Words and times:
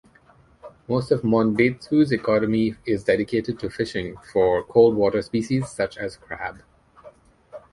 Most 0.87 1.11
of 1.11 1.21
Monbetsu's 1.21 2.11
economy 2.11 2.73
is 2.87 3.03
dedicated 3.03 3.59
to 3.59 3.69
fishing 3.69 4.17
for 4.33 4.63
cold-water 4.63 5.21
species 5.21 5.69
such 5.69 5.95
as 5.95 6.17
crab. 6.17 6.63